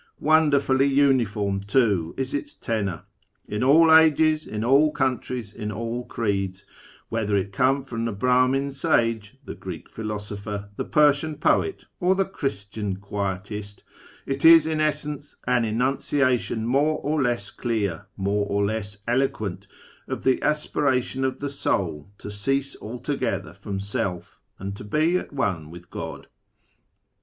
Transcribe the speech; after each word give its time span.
Wonderfully 0.19 0.87
uniform, 0.87 1.59
too, 1.59 2.15
is 2.17 2.33
its 2.33 2.55
tenour: 2.55 3.03
in 3.47 3.63
all 3.63 3.93
ages, 3.93 4.47
in 4.47 4.63
all 4.65 4.91
countries, 4.91 5.53
in 5.53 5.71
all 5.71 6.05
creeds, 6.05 6.65
whether 7.09 7.35
it 7.35 7.51
come 7.53 7.83
from 7.83 8.05
the 8.05 8.11
Brahmin 8.11 8.71
sage, 8.71 9.37
the 9.45 9.53
Greek 9.53 9.87
philosopher, 9.87 10.69
the 10.75 10.85
Persian 10.85 11.35
poet, 11.35 11.85
or 11.99 12.15
the 12.15 12.25
Christian 12.25 12.95
quietist, 12.97 13.83
it 14.25 14.43
is 14.43 14.65
in 14.65 14.81
essence 14.81 15.35
an 15.45 15.65
enunciation 15.65 16.65
more 16.65 16.97
or 17.03 17.21
less 17.21 17.51
clear, 17.51 18.07
more 18.17 18.47
or 18.47 18.65
less 18.65 18.97
eloquent, 19.07 19.67
of 20.07 20.23
the 20.23 20.41
aspiration 20.41 21.23
of 21.23 21.37
the 21.37 21.49
soul 21.51 22.09
to 22.17 22.31
cease 22.31 22.75
altogether 22.81 23.53
from 23.53 23.79
self, 23.79 24.39
and 24.57 24.75
to 24.75 24.83
be 24.83 25.19
at 25.19 25.31
one 25.31 25.69
with 25.69 25.91
God. 25.91 26.25